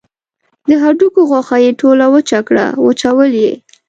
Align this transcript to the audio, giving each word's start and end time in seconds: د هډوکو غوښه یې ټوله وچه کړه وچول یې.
د 0.67 0.69
هډوکو 0.83 1.21
غوښه 1.29 1.57
یې 1.65 1.71
ټوله 1.79 2.05
وچه 2.13 2.39
کړه 2.47 2.65
وچول 2.85 3.31
یې. 3.43 3.53